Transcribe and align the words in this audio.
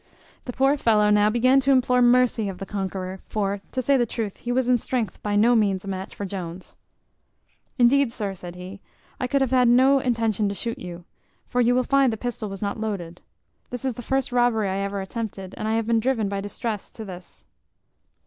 The 0.45 0.51
poor 0.53 0.77
fellow 0.77 1.11
now 1.11 1.29
began 1.29 1.59
to 1.59 1.69
implore 1.69 2.01
mercy 2.01 2.49
of 2.49 2.57
the 2.57 2.65
conqueror: 2.65 3.19
for, 3.27 3.61
to 3.71 3.83
say 3.83 3.97
the 3.97 4.07
truth, 4.07 4.37
he 4.37 4.51
was 4.51 4.67
in 4.67 4.79
strength 4.79 5.21
by 5.21 5.35
no 5.35 5.55
means 5.55 5.85
a 5.85 5.87
match 5.87 6.15
for 6.15 6.25
Jones. 6.25 6.73
"Indeed, 7.77 8.11
sir," 8.11 8.33
says 8.33 8.55
he, 8.55 8.81
"I 9.19 9.27
could 9.27 9.41
have 9.41 9.51
had 9.51 9.67
no 9.67 9.99
intention 9.99 10.49
to 10.49 10.55
shoot 10.55 10.79
you; 10.79 11.05
for 11.47 11.61
you 11.61 11.75
will 11.75 11.83
find 11.83 12.11
the 12.11 12.17
pistol 12.17 12.49
was 12.49 12.63
not 12.63 12.79
loaded. 12.81 13.21
This 13.69 13.85
is 13.85 13.93
the 13.93 14.01
first 14.01 14.31
robbery 14.31 14.69
I 14.69 14.77
ever 14.77 15.01
attempted, 15.01 15.53
and 15.55 15.67
I 15.67 15.73
have 15.73 15.85
been 15.85 15.99
driven 15.99 16.27
by 16.27 16.41
distress 16.41 16.89
to 16.93 17.05
this." 17.05 17.45